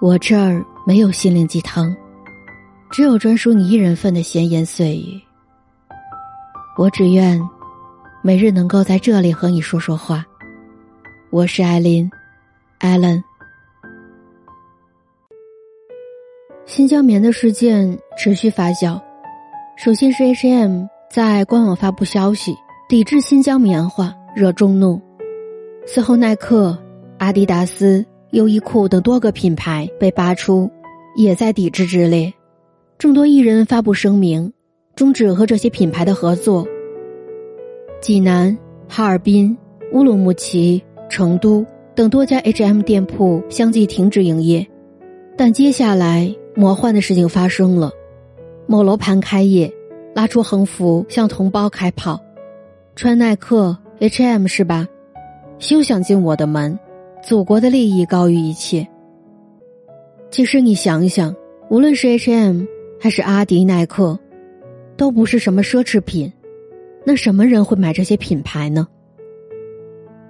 [0.00, 1.92] 我这儿没有心灵鸡汤，
[2.88, 5.20] 只有专属你一人份的闲言碎语。
[6.76, 7.40] 我只愿
[8.22, 10.24] 每日能够在这里和你说说话。
[11.30, 12.08] 我是艾琳，
[12.78, 13.20] 艾伦。
[16.64, 19.02] 新疆棉的事件持续发酵，
[19.76, 22.54] 首先是 H&M 在官网发布消息
[22.88, 25.02] 抵制新疆棉花，惹众怒。
[25.88, 26.78] 随后，耐克、
[27.18, 28.06] 阿迪达斯。
[28.32, 30.70] 优衣库等多个品牌被扒出，
[31.16, 32.32] 也在抵制之列。
[32.98, 34.52] 众多艺人发布声明，
[34.94, 36.66] 终止和这些品牌的合作。
[38.00, 38.56] 济南、
[38.88, 39.56] 哈尔滨、
[39.92, 44.66] 乌鲁木齐、成都等多家 H&M 店铺相继停止营业。
[45.36, 47.90] 但接下来魔幻的事情发生了：
[48.66, 49.72] 某楼盘开业，
[50.14, 52.20] 拉出横幅向同胞开炮，
[52.94, 54.86] 穿耐克 H&M 是吧？
[55.58, 56.78] 休想进我的门！
[57.22, 58.86] 祖国的利益高于一切。
[60.30, 61.34] 其实你想一想，
[61.68, 62.62] 无论是 H&M
[63.00, 64.18] 还是阿迪、耐克，
[64.96, 66.32] 都不是什么奢侈品。
[67.04, 68.86] 那什么人会买这些品牌呢？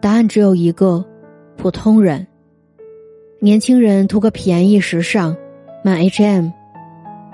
[0.00, 1.04] 答案只有一个：
[1.56, 2.26] 普通人。
[3.38, 5.36] 年轻人图个便宜、时尚，
[5.82, 6.50] 买 H&M；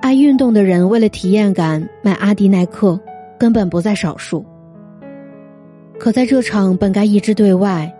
[0.00, 2.98] 爱运动的人为了体验感买阿迪、耐克，
[3.38, 4.44] 根本不在少数。
[5.98, 7.92] 可在这场本该一致对外。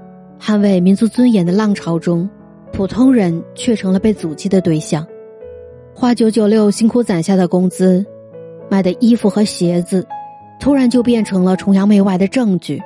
[0.44, 2.28] 捍卫民族尊严的浪潮中，
[2.72, 5.06] 普通人却成了被阻击的对象。
[5.94, 8.04] 花九九六辛苦攒下的工资，
[8.68, 10.04] 买的衣服和鞋子，
[10.58, 12.82] 突然就变成了崇洋媚外的证据。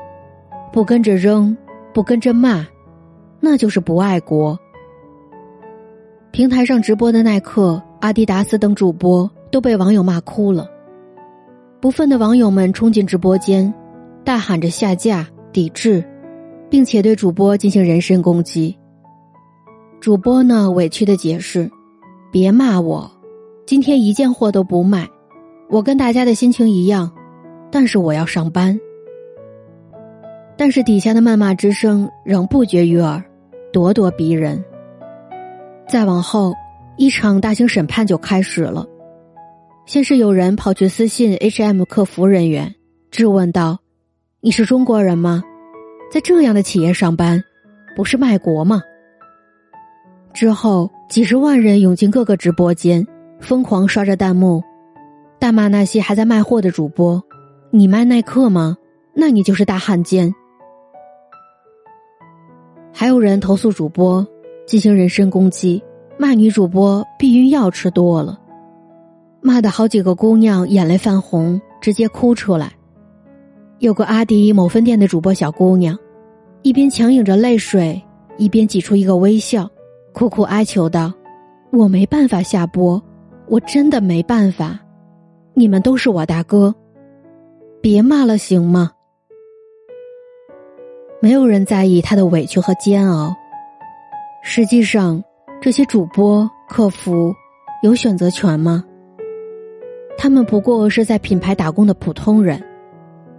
[0.70, 1.56] 不跟着扔，
[1.94, 2.66] 不跟着骂，
[3.40, 4.58] 那就是不爱国。
[6.32, 10.68] 平台上直播的耐克、阿迪达斯等主播都被网友骂哭了。
[11.80, 13.72] 不忿的网友们冲进直播间，
[14.22, 16.04] 大喊着下架、抵制。
[16.68, 18.76] 并且对主播进行人身攻击。
[20.00, 21.70] 主播呢委屈的解释
[22.30, 23.10] ：“别骂我，
[23.66, 25.08] 今天一件货都不卖，
[25.68, 27.10] 我跟大家的心情一样，
[27.70, 28.78] 但是我要上班。”
[30.58, 33.22] 但是底下的谩骂之声仍不绝于耳，
[33.72, 34.64] 咄咄逼人。
[35.88, 36.52] 再往后，
[36.96, 38.86] 一场大型审判就开始了。
[39.86, 42.74] 先是有人跑去私信 H&M 客服人员，
[43.10, 43.78] 质问道
[44.40, 45.42] ：“你是中国人吗？”
[46.10, 47.42] 在这样的企业上班，
[47.94, 48.82] 不是卖国吗？
[50.32, 53.06] 之后，几十万人涌进各个直播间，
[53.40, 54.62] 疯狂刷着弹幕，
[55.38, 57.22] 大骂那些还在卖货的主播
[57.70, 58.76] ：“你卖耐克吗？
[59.14, 60.32] 那你就是大汉奸。”
[62.92, 64.26] 还有人投诉主播
[64.66, 65.82] 进行人身攻击，
[66.18, 68.38] 骂女主播避孕药吃多了，
[69.40, 72.72] 骂的好几个姑娘眼泪泛红，直接哭出来。
[73.78, 75.94] 有个阿迪某分店的主播小姑娘，
[76.62, 78.02] 一边强忍着泪水，
[78.38, 79.68] 一边挤出一个微笑，
[80.14, 81.12] 苦苦哀求道
[81.70, 83.02] ：“我没办法下播，
[83.48, 84.80] 我真的没办法，
[85.52, 86.74] 你们都是我大哥，
[87.82, 88.92] 别骂了行吗？”
[91.20, 93.36] 没有人在意他的委屈和煎熬。
[94.42, 95.22] 实际上，
[95.60, 97.34] 这些主播客服
[97.82, 98.82] 有选择权吗？
[100.16, 102.58] 他们不过是在品牌打工的普通人。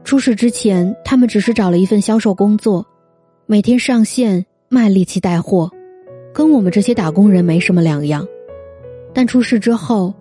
[0.08, 2.88] 出事之前，他们只是找了一份销售工作，
[3.46, 5.70] 每天上线卖力气带货，
[6.34, 8.26] 跟我们这些打工人没什么两样。
[9.14, 10.14] 但出事之后，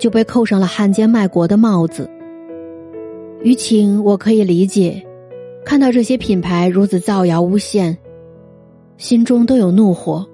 [0.00, 2.10] 就被扣上了汉奸卖国的帽子。
[3.44, 5.00] 舆情我可以理解，
[5.64, 7.96] 看到这些品牌如此造谣诬陷，
[8.96, 10.28] 心中都有怒火，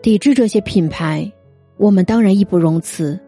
[0.00, 1.28] 抵制这些品牌，
[1.76, 3.18] 我们当然义不容辞。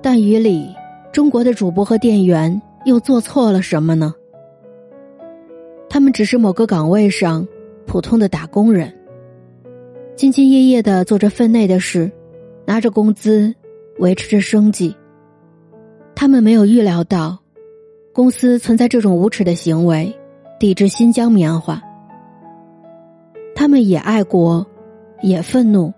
[0.00, 0.74] 但于理，
[1.12, 2.58] 中国的主播和店员。
[2.84, 4.14] 又做错了什么呢？
[5.88, 7.46] 他们只是某个岗位上
[7.86, 8.92] 普通的打工人，
[10.16, 12.10] 兢兢业业的做着分内的事，
[12.64, 13.54] 拿着工资
[13.98, 14.96] 维持着生计。
[16.14, 17.38] 他们没有预料到，
[18.12, 20.14] 公司存在这种无耻的行为，
[20.58, 21.82] 抵制新疆棉花。
[23.54, 24.66] 他们也爱国，
[25.20, 25.92] 也愤怒，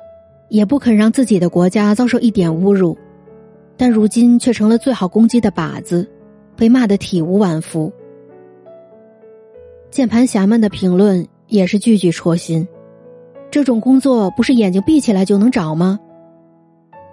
[0.49, 2.99] 也不肯让自己的国家遭受一点侮辱，
[3.77, 6.11] 但如今却成了最好攻击的靶子。
[6.57, 7.93] 被骂得体无完肤，
[9.91, 12.67] 键盘侠们的评论也是句句戳心。
[13.51, 15.99] 这种工作不是眼睛闭起来就能找吗？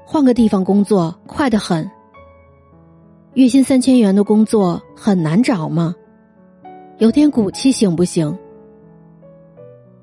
[0.06, 1.90] 换个地方工作快得很。
[3.34, 5.96] 月薪三千元的工作很难找吗？
[6.98, 8.38] 有点骨气行不行？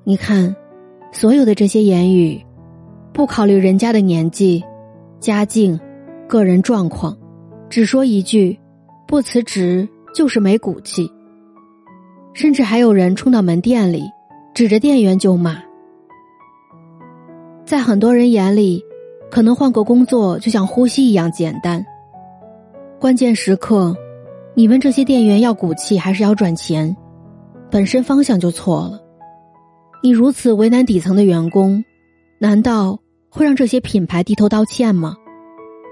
[0.03, 0.55] 你看，
[1.11, 2.43] 所有的这些言语，
[3.13, 4.63] 不考虑人家的年纪、
[5.19, 5.79] 家境、
[6.27, 7.17] 个人状况，
[7.69, 8.59] 只说一句。
[9.09, 11.11] 不辞职就是没骨气，
[12.31, 14.03] 甚至还有人冲到门店里，
[14.53, 15.57] 指着店员就骂。
[17.65, 18.79] 在很多人眼里，
[19.31, 21.83] 可能换个工作就像呼吸一样简单。
[22.99, 23.97] 关键时刻，
[24.53, 26.95] 你问这些店员要骨气还是要赚钱，
[27.71, 29.01] 本身方向就错了。
[30.03, 31.83] 你如此为难底层的员工，
[32.37, 32.99] 难道
[33.31, 35.15] 会让这些品牌低头道歉吗？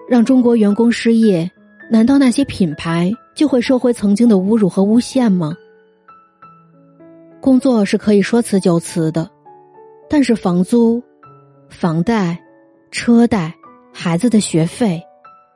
[0.07, 1.49] 让中国员工失业，
[1.89, 5.55] 难道那些品牌就会收回曾经的侮辱和诬陷吗？
[7.39, 9.29] 工作是可以说辞就辞的，
[10.09, 11.01] 但是房租。
[11.69, 12.41] 房贷、
[12.91, 13.53] 车贷、
[13.93, 15.03] 孩子的学费，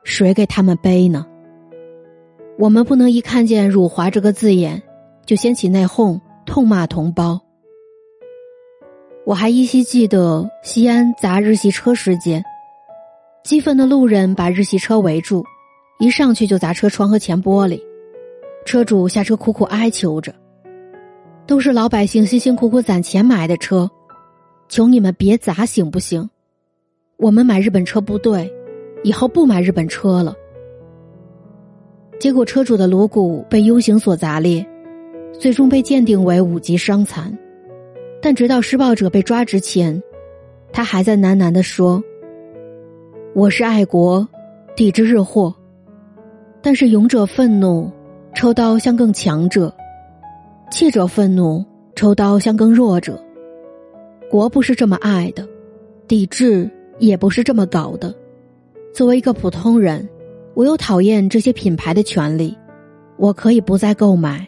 [0.04, 1.26] 谁给他们背呢？
[2.58, 4.82] 我们不能一看见“辱华”这个字眼，
[5.24, 7.40] 就掀起内讧，痛骂同胞。
[9.24, 12.44] 我还依稀记得西安砸日系车事件，
[13.42, 15.46] 激愤的路人把日系车围住，
[16.02, 17.80] 一上去就砸车窗和前玻璃，
[18.64, 20.34] 车主下车苦苦哀求着
[21.46, 23.88] ：“都是老百姓辛辛苦苦攒钱买的车。”
[24.68, 26.28] 求你们别砸行不行？
[27.18, 28.52] 我们买日本车不对，
[29.04, 30.34] 以后不买日本车了。
[32.18, 34.66] 结果车主的颅骨被 U 型锁砸裂，
[35.38, 37.32] 最终被鉴定为五级伤残。
[38.20, 40.02] 但直到施暴者被抓之前，
[40.72, 42.02] 他还在喃喃的说
[43.36, 44.28] ：“我是爱国，
[44.74, 45.54] 抵制日货。
[46.62, 47.90] 但是勇者愤怒，
[48.34, 49.68] 抽刀向更强者；
[50.70, 51.64] 怯者愤怒，
[51.96, 53.22] 抽刀向更弱者。”
[54.30, 55.46] 国不是这么爱的，
[56.08, 58.14] 抵制也不是这么搞的。
[58.94, 60.08] 作为一个普通人，
[60.54, 62.56] 我有讨厌这些品牌的权利，
[63.18, 64.46] 我可以不再购买。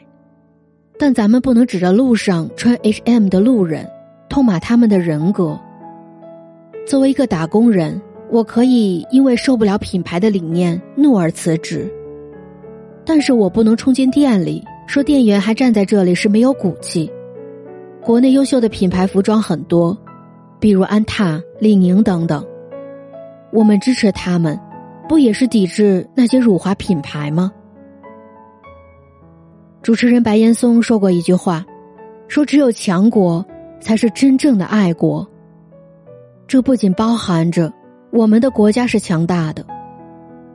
[0.98, 3.86] 但咱们不能指着路上穿 H&M 的路人，
[4.28, 5.58] 痛骂他们的人格。
[6.86, 8.00] 作为一个打工人，
[8.30, 11.92] 我可以因为受不了品牌的理念怒而辞职，
[13.04, 17.10] 但是我不能冲进店里说店员还站在这里是没有骨气。
[18.00, 19.96] 国内优秀的品牌服装很多，
[20.58, 22.44] 比如安踏、李宁等等。
[23.52, 24.58] 我们支持他们，
[25.08, 27.52] 不也是抵制那些辱华品牌吗？
[29.80, 31.64] 主持人白岩松说过一句话，
[32.26, 33.44] 说只有强国
[33.80, 35.26] 才是真正的爱国。
[36.46, 37.72] 这不仅包含着
[38.10, 39.64] 我们的国家是强大的，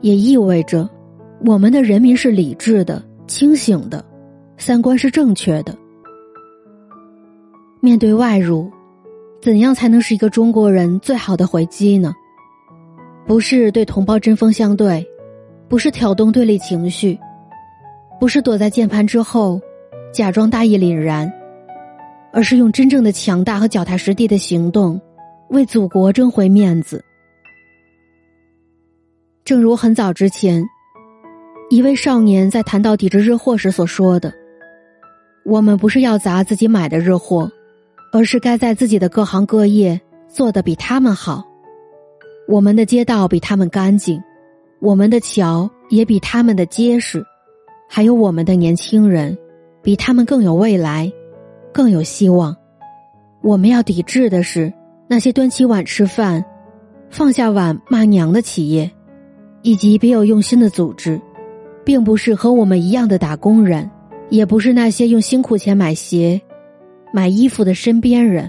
[0.00, 0.88] 也意味着
[1.44, 4.04] 我们的人民是理智的、清醒的，
[4.58, 5.76] 三观是正确的。
[7.80, 8.70] 面对外辱，
[9.40, 12.12] 怎样才能是一个中国人最好的回击呢？
[13.26, 15.06] 不是对同胞针锋相对，
[15.66, 17.18] 不是挑动对立情绪，
[18.18, 19.58] 不是躲在键盘之后
[20.12, 21.32] 假装大义凛然，
[22.32, 25.00] 而是用真正的强大和脚踏实地的行动，
[25.48, 27.02] 为祖国争回面子。
[29.42, 30.62] 正如很早之前，
[31.70, 34.34] 一位少年在谈到抵制日货时所说的
[35.46, 37.50] ：“我们不是要砸自己买的日货。”
[38.12, 41.44] 而是该在自己的各行各业做得比他们好，
[42.48, 44.20] 我们的街道比他们干净，
[44.80, 47.24] 我们的桥也比他们的结实，
[47.88, 49.38] 还有我们的年轻人
[49.80, 51.08] 比他们更有未来，
[51.72, 52.56] 更有希望。
[53.42, 54.72] 我们要抵制的是
[55.06, 56.44] 那些端起碗吃饭，
[57.10, 58.90] 放下碗骂娘的企业，
[59.62, 61.20] 以及别有用心的组织，
[61.84, 63.90] 并不是和我们一样的打工人，
[64.28, 66.40] 也不是那些用辛苦钱买鞋。
[67.12, 68.48] 买衣服的身边人，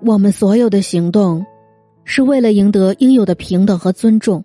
[0.00, 1.44] 我们所有的行动，
[2.04, 4.42] 是为了赢得应有的平等和尊重，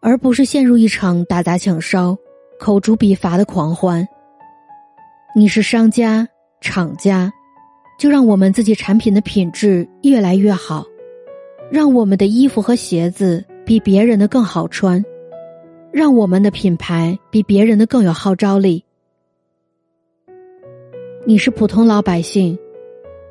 [0.00, 2.16] 而不是陷入一场打砸抢烧、
[2.60, 4.06] 口诛笔伐的狂欢。
[5.34, 6.28] 你是商家、
[6.60, 7.32] 厂家，
[7.98, 10.84] 就让我们自己产品的品质越来越好，
[11.68, 15.04] 让我们的衣服和鞋子比别人的更好穿，
[15.92, 18.82] 让我们的品牌比别人的更有号召力。
[21.26, 22.58] 你是普通老百姓，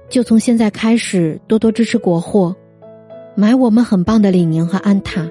[0.08, 2.56] 就从现在开始多多支持国货，
[3.36, 5.28] 买我们很棒的李宁和安踏。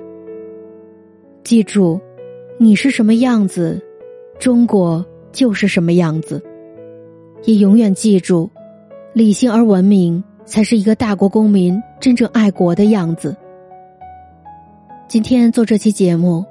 [1.45, 2.01] 记住，
[2.59, 3.81] 你是什么样子，
[4.41, 6.43] 中国就是什么样子。
[7.45, 8.51] 也永远记住，
[9.13, 13.37] 理性而文明才是一个大国公民真正爱国的样子。
[15.07, 16.45] 今天做这期节目，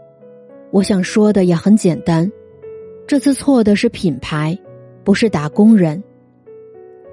[0.72, 2.32] 我想说的也很简单，
[3.08, 4.58] 这次错的是品牌。
[5.02, 6.04] 不是打工人，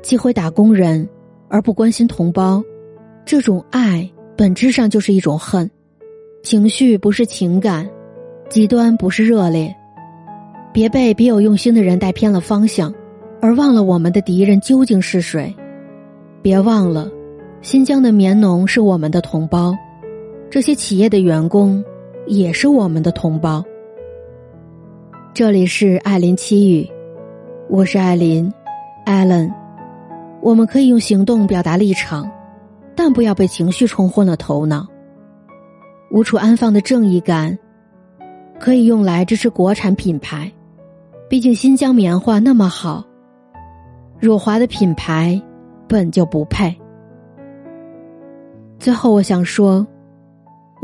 [0.02, 1.08] 忌讳打工人
[1.48, 2.62] 而不关心同胞，
[3.24, 5.70] 这种爱本质上就是一种恨。
[6.42, 7.88] 情绪不是情感，
[8.50, 9.74] 极端不是热烈。
[10.74, 12.92] 别被别有用心的人带偏了方向，
[13.40, 15.54] 而忘了我们的敌人究竟是谁。
[16.42, 17.10] 别忘了，
[17.62, 19.74] 新疆的棉农是我们的同胞，
[20.50, 21.82] 这些企业的员工
[22.26, 23.64] 也是我们的同胞。
[25.32, 26.88] 这里是艾琳七语。
[27.68, 28.52] 我是艾琳，
[29.04, 29.52] 艾伦。
[30.40, 32.28] 我们可以用行动表达立场，
[32.96, 34.86] 但不要被情绪冲昏了头脑。
[36.10, 37.56] 无处安放的正义感，
[38.58, 40.50] 可以用来支持国产品牌。
[41.28, 43.04] 毕竟新疆棉花那么好，
[44.18, 45.40] 辱华的品牌
[45.86, 46.76] 本就不配。
[48.80, 49.86] 最后，我想说，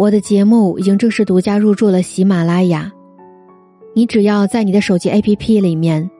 [0.03, 2.91] 我的节目已经正式独家入驻了喜马拉雅。
[3.95, 6.11] 你只要在你的手机 APP 里面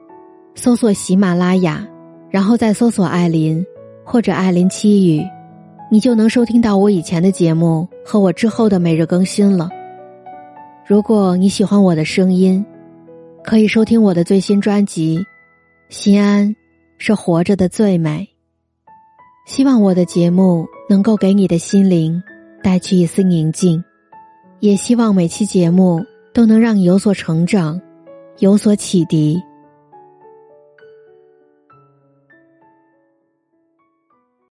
[0.55, 1.85] 搜索喜马拉雅，
[2.29, 3.61] 然后再搜索艾琳
[4.05, 5.21] 或者艾琳七语，
[5.91, 9.69] 你就能收听到我以前的节目和我之后的每日更新了。
[10.87, 12.65] 如果你喜欢我的声音，
[13.43, 15.19] 可以收听我的最新专辑
[15.89, 16.55] 《心安
[16.97, 18.29] 是活着的最美》。
[19.53, 22.23] 希望我的节目能够给你的心灵
[22.63, 23.83] 带去一丝宁静，
[24.61, 26.03] 也希望每期节目。
[26.33, 27.79] 都能让你有所成长，
[28.39, 29.39] 有所启迪。